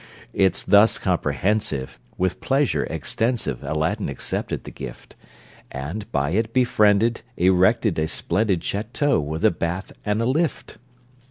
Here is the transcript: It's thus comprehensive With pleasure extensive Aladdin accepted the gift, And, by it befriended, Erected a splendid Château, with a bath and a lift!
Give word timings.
It's 0.33 0.63
thus 0.63 0.97
comprehensive 0.97 1.99
With 2.17 2.41
pleasure 2.41 2.85
extensive 2.85 3.61
Aladdin 3.61 4.09
accepted 4.09 4.63
the 4.63 4.71
gift, 4.71 5.15
And, 5.71 6.11
by 6.11 6.31
it 6.31 6.53
befriended, 6.53 7.21
Erected 7.37 7.99
a 7.99 8.07
splendid 8.07 8.61
Château, 8.61 9.21
with 9.23 9.45
a 9.45 9.51
bath 9.51 9.91
and 10.03 10.19
a 10.19 10.25
lift! 10.25 10.79